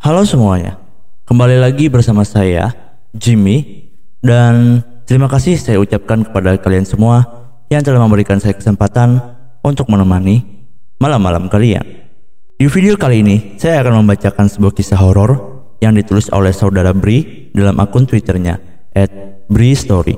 [0.00, 0.80] Halo semuanya,
[1.28, 2.72] kembali lagi bersama saya,
[3.12, 3.84] Jimmy,
[4.24, 7.28] dan terima kasih saya ucapkan kepada kalian semua
[7.68, 9.20] yang telah memberikan saya kesempatan
[9.60, 10.64] untuk menemani
[10.96, 11.84] malam-malam kalian.
[12.56, 15.36] Di video kali ini, saya akan membacakan sebuah kisah horor
[15.84, 18.56] yang ditulis oleh saudara Bri dalam akun Twitternya
[19.52, 20.16] @bristory.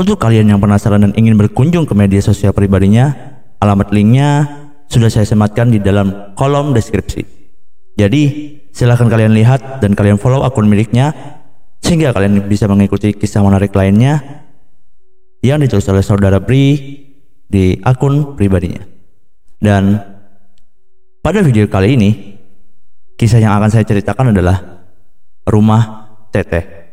[0.00, 3.12] Untuk kalian yang penasaran dan ingin berkunjung ke media sosial pribadinya,
[3.60, 4.48] alamat linknya
[4.88, 7.44] sudah saya sematkan di dalam kolom deskripsi.
[7.96, 8.22] Jadi
[8.76, 11.16] silahkan kalian lihat dan kalian follow akun miliknya
[11.80, 14.44] sehingga kalian bisa mengikuti kisah menarik lainnya
[15.40, 16.76] yang ditulis oleh saudara Bri
[17.48, 18.84] di akun pribadinya.
[19.56, 19.96] Dan
[21.24, 22.10] pada video kali ini
[23.16, 24.84] kisah yang akan saya ceritakan adalah
[25.48, 26.85] rumah teteh.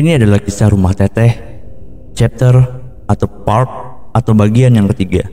[0.00, 1.28] Ini adalah kisah rumah teteh,
[2.16, 2.56] chapter
[3.04, 3.68] atau part
[4.16, 5.28] atau bagian yang ketiga.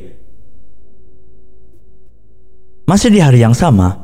[2.83, 3.95] Masih di hari yang sama,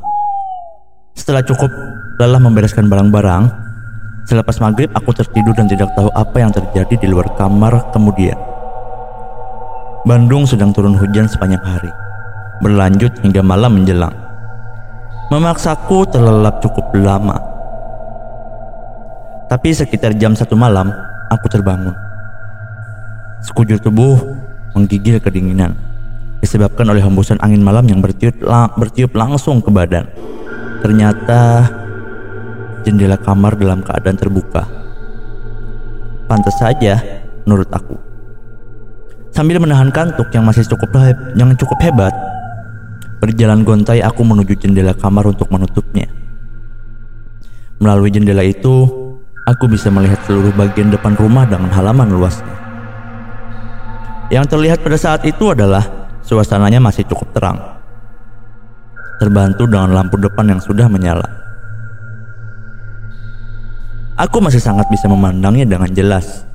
[1.12, 1.68] setelah cukup
[2.16, 3.44] lelah membereskan barang-barang,
[4.24, 8.40] selepas maghrib aku tertidur dan tidak tahu apa yang terjadi di luar kamar kemudian.
[10.08, 11.92] Bandung sedang turun hujan sepanjang hari,
[12.64, 14.16] berlanjut hingga malam menjelang.
[15.28, 17.53] Memaksaku terlelap cukup lama
[19.48, 20.88] tapi sekitar jam satu malam,
[21.28, 21.92] aku terbangun.
[23.44, 24.16] Sekujur tubuh
[24.72, 25.76] menggigil kedinginan,
[26.40, 30.08] disebabkan oleh hembusan angin malam yang bertiup, lang bertiup langsung ke badan.
[30.80, 31.68] Ternyata
[32.84, 34.64] jendela kamar dalam keadaan terbuka.
[36.24, 37.00] Pantas saja,
[37.44, 37.96] menurut aku.
[39.34, 40.94] Sambil menahan kantuk yang masih cukup
[41.36, 42.14] yang cukup hebat,
[43.20, 46.08] berjalan gontai aku menuju jendela kamar untuk menutupnya.
[47.82, 49.03] Melalui jendela itu,
[49.44, 52.56] Aku bisa melihat seluruh bagian depan rumah dengan halaman luasnya.
[54.32, 55.84] Yang terlihat pada saat itu adalah
[56.24, 57.60] suasananya masih cukup terang.
[59.20, 61.28] Terbantu dengan lampu depan yang sudah menyala.
[64.16, 66.48] Aku masih sangat bisa memandangnya dengan jelas.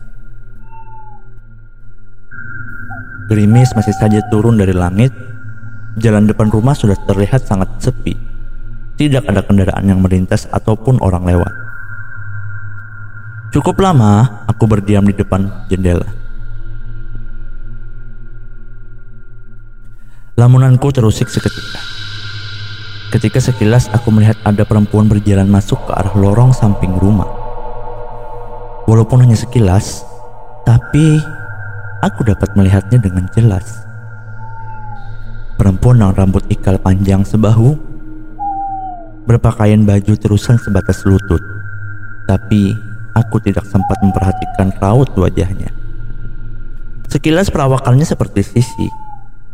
[3.30, 5.14] Gerimis masih saja turun dari langit.
[6.02, 8.18] Jalan depan rumah sudah terlihat sangat sepi.
[8.98, 11.69] Tidak ada kendaraan yang melintas ataupun orang lewat.
[13.50, 16.06] Cukup lama aku berdiam di depan jendela.
[20.38, 21.82] Lamunanku terusik seketika.
[23.09, 27.26] Ketika sekilas aku melihat ada perempuan berjalan masuk ke arah lorong samping rumah.
[28.86, 30.06] Walaupun hanya sekilas,
[30.62, 31.18] tapi
[32.06, 33.82] aku dapat melihatnya dengan jelas.
[35.58, 37.74] Perempuan yang rambut ikal panjang sebahu,
[39.26, 41.42] berpakaian baju terusan sebatas lutut,
[42.30, 42.89] tapi
[43.19, 45.75] Aku tidak sempat memperhatikan raut wajahnya.
[47.09, 48.88] Sekilas perawakannya seperti Sisi,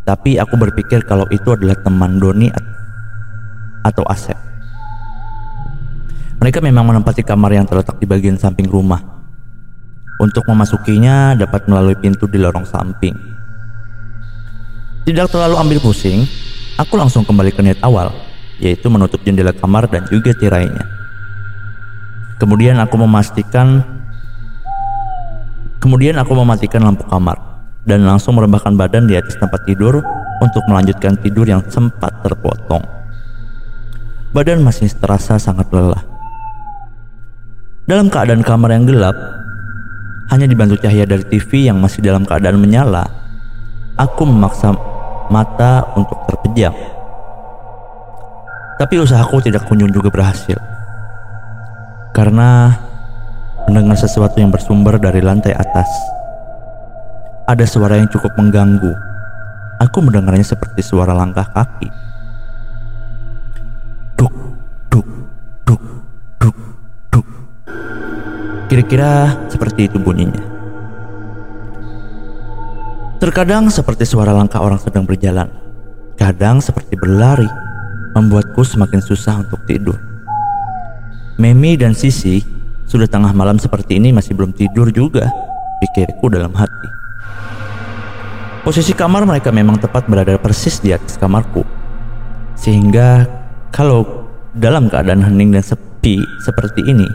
[0.06, 2.52] tapi aku berpikir kalau itu adalah teman Doni
[3.82, 4.38] atau Asep.
[6.38, 9.02] Mereka memang menempati kamar yang terletak di bagian samping rumah.
[10.22, 13.18] Untuk memasukinya dapat melalui pintu di lorong samping.
[15.04, 16.24] Tidak terlalu ambil pusing,
[16.80, 18.14] aku langsung kembali ke niat awal,
[18.62, 20.95] yaitu menutup jendela kamar dan juga tirainya.
[22.36, 23.84] Kemudian aku memastikan
[25.86, 27.38] Kemudian aku mematikan lampu kamar
[27.86, 30.02] dan langsung merebahkan badan di atas tempat tidur
[30.42, 32.82] untuk melanjutkan tidur yang sempat terpotong.
[34.34, 36.02] Badan masih terasa sangat lelah.
[37.86, 39.14] Dalam keadaan kamar yang gelap,
[40.34, 43.06] hanya dibantu cahaya dari TV yang masih dalam keadaan menyala,
[43.94, 44.74] aku memaksa
[45.30, 46.74] mata untuk terpejam.
[48.82, 50.75] Tapi usahaku tidak kunjung juga berhasil
[52.16, 52.72] karena
[53.68, 55.92] mendengar sesuatu yang bersumber dari lantai atas.
[57.44, 58.96] Ada suara yang cukup mengganggu.
[59.84, 61.92] Aku mendengarnya seperti suara langkah kaki.
[64.16, 64.32] Duk,
[64.88, 65.08] duk,
[65.68, 65.84] duk,
[66.40, 66.58] duk,
[67.12, 67.28] duk.
[68.72, 70.56] Kira-kira seperti itu bunyinya.
[73.20, 75.52] Terkadang seperti suara langkah orang sedang berjalan.
[76.16, 77.52] Kadang seperti berlari,
[78.16, 80.15] membuatku semakin susah untuk tidur.
[81.36, 82.40] Memi dan Sisi
[82.88, 85.28] sudah tengah malam seperti ini masih belum tidur juga,
[85.84, 86.90] pikirku dalam hati.
[88.64, 91.62] Posisi kamar mereka memang tepat berada persis di atas kamarku.
[92.56, 93.28] Sehingga
[93.70, 97.06] kalau dalam keadaan hening dan sepi seperti ini,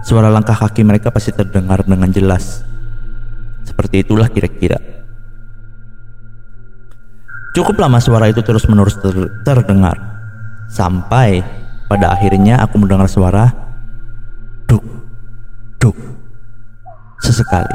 [0.00, 2.64] suara langkah kaki mereka pasti terdengar dengan jelas.
[3.68, 4.80] Seperti itulah kira-kira.
[7.52, 9.96] Cukup lama suara itu terus-menerus ter terdengar,
[10.72, 11.44] sampai
[11.86, 13.54] pada akhirnya aku mendengar suara
[14.66, 14.82] duk,
[15.78, 15.96] duk,
[17.22, 17.74] sesekali.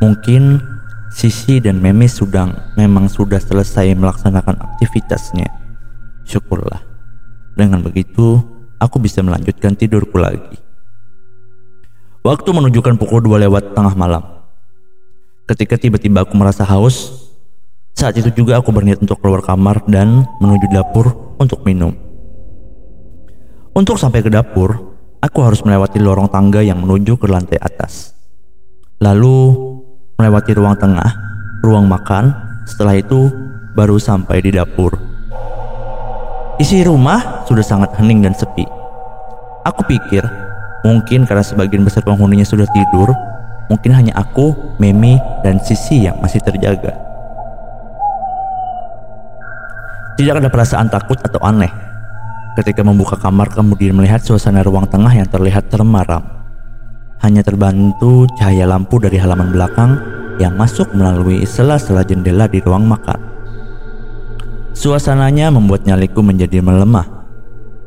[0.00, 0.62] Mungkin
[1.08, 5.48] Sisi dan Memes sudah memang sudah selesai melaksanakan aktivitasnya.
[6.28, 6.84] Syukurlah.
[7.56, 8.38] Dengan begitu,
[8.78, 10.60] aku bisa melanjutkan tidurku lagi.
[12.22, 14.22] Waktu menunjukkan pukul 2 lewat tengah malam.
[15.48, 17.26] Ketika tiba-tiba aku merasa haus,
[17.96, 22.07] saat itu juga aku berniat untuk keluar kamar dan menuju dapur untuk minum.
[23.78, 24.74] Untuk sampai ke dapur,
[25.22, 28.10] aku harus melewati lorong tangga yang menuju ke lantai atas.
[28.98, 29.54] Lalu
[30.18, 31.06] melewati ruang tengah,
[31.62, 32.34] ruang makan,
[32.66, 33.30] setelah itu
[33.78, 34.98] baru sampai di dapur.
[36.58, 38.66] Isi rumah sudah sangat hening dan sepi.
[39.62, 40.26] Aku pikir
[40.82, 43.14] mungkin karena sebagian besar penghuninya sudah tidur,
[43.70, 46.98] mungkin hanya aku, Memi, dan Sisi yang masih terjaga.
[50.18, 51.87] Tidak ada perasaan takut atau aneh
[52.58, 56.26] ketika membuka kamar kemudian melihat suasana ruang tengah yang terlihat termaram.
[57.22, 59.94] Hanya terbantu cahaya lampu dari halaman belakang
[60.42, 63.18] yang masuk melalui sela-sela jendela di ruang makan.
[64.74, 67.06] Suasananya membuat nyaliku menjadi melemah,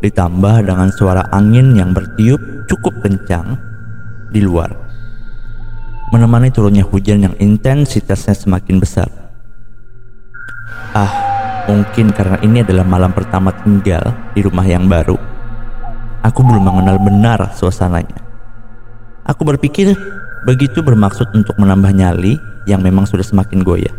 [0.03, 3.55] ditambah dengan suara angin yang bertiup cukup kencang
[4.31, 4.71] di luar.
[6.11, 9.07] Menemani turunnya hujan yang intensitasnya semakin besar.
[10.91, 11.30] Ah,
[11.69, 14.01] Mungkin karena ini adalah malam pertama tinggal
[14.33, 15.17] di rumah yang baru.
[16.25, 18.21] Aku belum mengenal benar suasananya.
[19.25, 19.93] Aku berpikir
[20.45, 23.93] begitu bermaksud untuk menambah nyali yang memang sudah semakin goyah.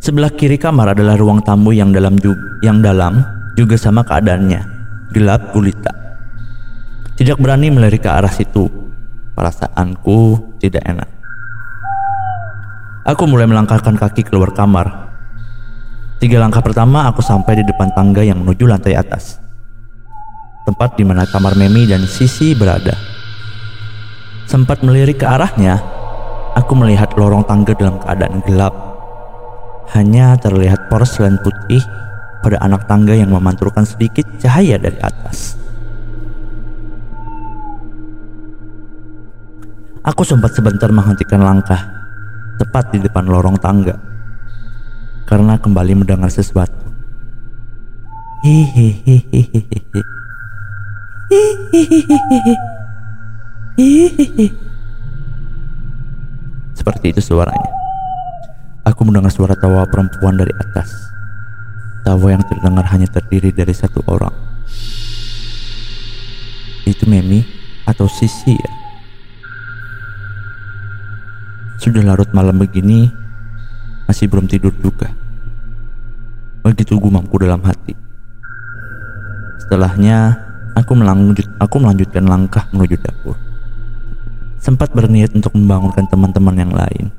[0.00, 3.20] Sebelah kiri kamar adalah ruang tamu yang dalam juga, yang dalam
[3.52, 4.60] juga sama keadaannya,
[5.12, 5.92] gelap gulita.
[7.20, 8.64] Tidak berani melirik ke arah situ.
[9.36, 11.19] Perasaanku tidak enak.
[13.10, 15.10] Aku mulai melangkahkan kaki keluar kamar.
[16.22, 19.42] Tiga langkah pertama aku sampai di depan tangga yang menuju lantai atas.
[20.62, 22.94] Tempat di mana kamar Memi dan Sisi berada.
[24.46, 25.82] Sempat melirik ke arahnya,
[26.54, 28.74] aku melihat lorong tangga dalam keadaan gelap.
[29.90, 31.82] Hanya terlihat porselen putih
[32.46, 35.58] pada anak tangga yang memantulkan sedikit cahaya dari atas.
[40.06, 41.99] Aku sempat sebentar menghentikan langkah
[42.60, 43.96] tepat di depan lorong tangga
[45.24, 46.92] karena kembali mendengar sesuatu.
[56.76, 57.72] Seperti itu suaranya.
[58.84, 61.12] Aku mendengar suara tawa perempuan dari atas.
[62.04, 64.32] Tawa yang terdengar hanya terdiri dari satu orang.
[66.88, 67.44] Itu Memi
[67.84, 68.79] atau Sisi ya?
[71.90, 73.10] Sudah larut malam begini,
[74.06, 75.10] masih belum tidur juga.
[76.62, 77.98] Begitu gumamku dalam hati.
[79.58, 80.38] Setelahnya,
[80.78, 83.34] aku melanjut, aku melanjutkan langkah menuju dapur.
[84.62, 87.10] Sempat berniat untuk membangunkan teman-teman yang lain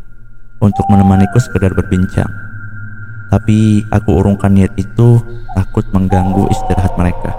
[0.64, 2.32] untuk menemaniku sekedar berbincang.
[3.28, 5.20] Tapi aku urungkan niat itu
[5.52, 7.36] takut mengganggu istirahat mereka.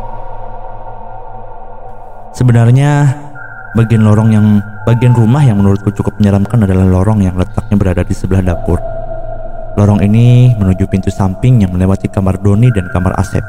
[2.36, 3.08] Sebenarnya
[3.72, 8.10] bagian lorong yang Bagian rumah yang menurutku cukup menyeramkan adalah lorong yang letaknya berada di
[8.18, 8.82] sebelah dapur.
[9.78, 13.46] Lorong ini menuju pintu samping yang melewati kamar Doni dan kamar Asep.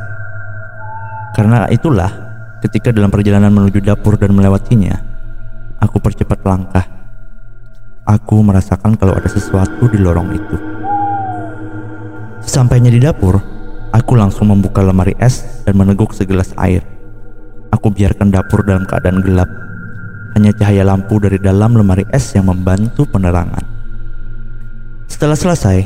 [1.33, 2.13] Karena itulah,
[2.61, 4.93] ketika dalam perjalanan menuju dapur dan melewatinya,
[5.81, 6.85] aku percepat langkah.
[8.05, 10.55] Aku merasakan kalau ada sesuatu di lorong itu.
[12.45, 13.41] Sampainya di dapur,
[13.89, 16.85] aku langsung membuka lemari es dan meneguk segelas air.
[17.73, 19.49] Aku biarkan dapur dalam keadaan gelap
[20.33, 23.61] hanya cahaya lampu dari dalam lemari es yang membantu penerangan.
[25.05, 25.77] Setelah selesai,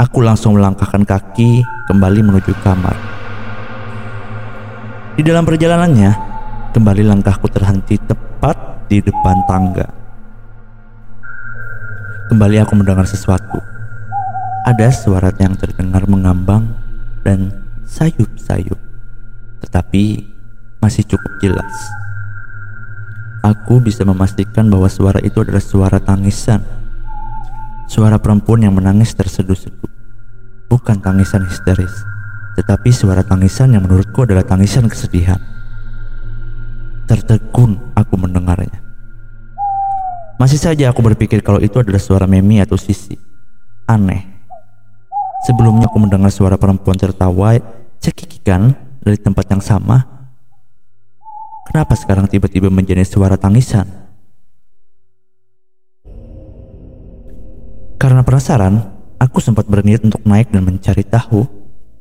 [0.00, 2.96] aku langsung melangkahkan kaki kembali menuju kamar.
[5.20, 6.10] Di dalam perjalanannya,
[6.72, 9.86] kembali langkahku terhenti tepat di depan tangga.
[12.32, 13.60] Kembali aku mendengar sesuatu.
[14.64, 16.72] Ada suara yang terdengar mengambang
[17.20, 17.52] dan
[17.84, 18.78] sayup-sayup,
[19.66, 20.24] tetapi
[20.80, 21.74] masih cukup jelas.
[23.40, 26.60] Aku bisa memastikan bahwa suara itu adalah suara tangisan.
[27.88, 29.88] Suara perempuan yang menangis terseduh-seduh.
[30.68, 32.04] Bukan tangisan histeris,
[32.60, 35.40] tetapi suara tangisan yang menurutku adalah tangisan kesedihan.
[37.08, 38.78] Tertegun aku mendengarnya.
[40.36, 43.16] Masih saja aku berpikir kalau itu adalah suara Memi atau Sisi.
[43.88, 44.24] Aneh.
[45.48, 47.56] Sebelumnya aku mendengar suara perempuan tertawa
[47.98, 50.19] cekikikan dari tempat yang sama.
[51.70, 53.86] Kenapa sekarang tiba-tiba menjadi suara tangisan?
[57.94, 58.74] Karena penasaran,
[59.22, 61.46] aku sempat berniat untuk naik dan mencari tahu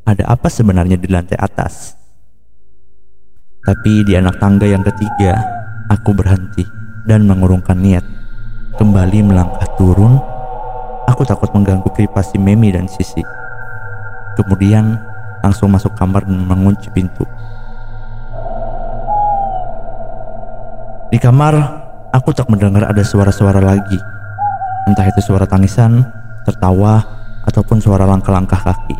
[0.10, 1.94] ada apa sebenarnya di lantai atas.
[3.62, 5.38] Tapi di anak tangga yang ketiga,
[5.86, 6.66] aku berhenti
[7.06, 8.02] dan mengurungkan niat.
[8.74, 10.18] Kembali melangkah turun,
[11.06, 13.22] aku takut mengganggu privasi Memi dan Sisi.
[14.34, 14.98] Kemudian
[15.46, 17.22] langsung masuk kamar dan mengunci pintu.
[21.10, 21.58] Di kamar,
[22.14, 23.98] aku tak mendengar ada suara-suara lagi.
[24.86, 26.06] Entah itu suara tangisan,
[26.46, 27.02] tertawa,
[27.50, 28.94] ataupun suara langkah-langkah kaki.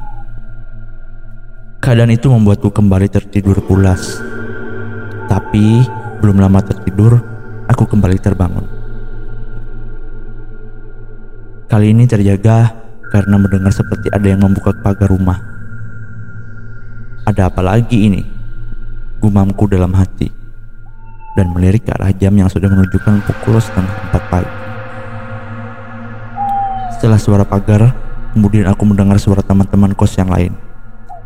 [1.78, 4.18] Keadaan itu membuatku kembali tertidur pulas.
[5.30, 5.86] Tapi
[6.18, 7.22] belum lama tertidur,
[7.70, 8.66] aku kembali terbangun.
[11.70, 12.74] Kali ini terjaga
[13.14, 15.38] karena mendengar seperti ada yang membuka pagar rumah.
[17.30, 18.26] Ada apa lagi ini?
[19.22, 20.39] Gumamku dalam hati
[21.40, 24.52] dan melirik ke arah jam yang sudah menunjukkan pukul setengah empat pagi.
[27.00, 27.96] Setelah suara pagar,
[28.36, 30.52] kemudian aku mendengar suara teman-teman kos yang lain.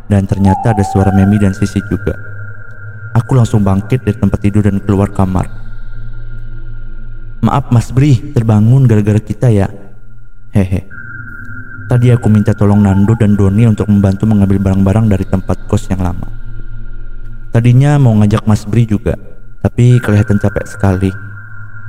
[0.06, 2.14] Dan ternyata ada suara Memi dan Sisi juga.
[3.18, 5.50] Aku langsung bangkit dari tempat tidur dan keluar kamar.
[7.42, 9.66] Maaf Mas Bri, terbangun gara-gara kita ya.
[10.54, 10.86] Hehe.
[11.90, 16.06] Tadi aku minta tolong Nando dan Doni untuk membantu mengambil barang-barang dari tempat kos yang
[16.06, 16.30] lama.
[17.50, 19.18] Tadinya mau ngajak Mas Bri juga,
[19.64, 21.08] tapi kelihatan capek sekali.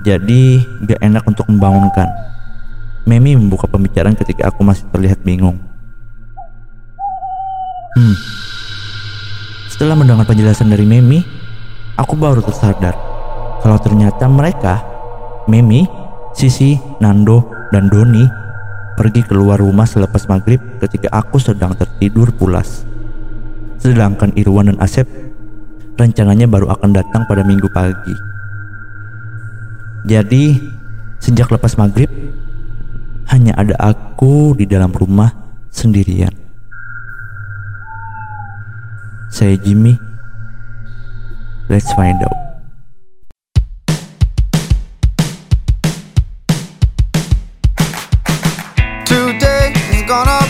[0.07, 2.07] Jadi gak enak untuk membangunkan.
[3.03, 5.59] Memi membuka pembicaraan ketika aku masih terlihat bingung.
[7.95, 8.15] Hmm,
[9.71, 11.19] setelah mendengar penjelasan dari Memi,
[11.99, 12.95] aku baru tersadar
[13.65, 14.85] kalau ternyata mereka,
[15.49, 15.89] Memi,
[16.37, 18.21] Sisi, Nando, dan Doni
[18.93, 22.85] pergi keluar rumah selepas maghrib ketika aku sedang tertidur pulas.
[23.81, 25.09] Sedangkan Irwan dan Asep
[25.95, 28.15] rencananya baru akan datang pada minggu pagi.
[30.05, 30.61] Jadi,
[31.17, 32.11] sejak lepas maghrib,
[33.33, 35.33] hanya ada aku di dalam rumah
[35.73, 36.31] sendirian.
[39.33, 39.97] Saya Jimmy.
[41.65, 42.37] Let's find out.
[49.09, 50.44] Today is gonna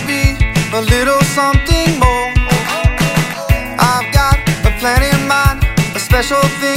[6.25, 6.75] special thing.